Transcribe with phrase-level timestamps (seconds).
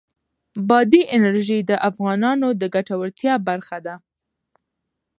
[0.69, 3.95] بادي انرژي د افغانانو د ګټورتیا برخه ده.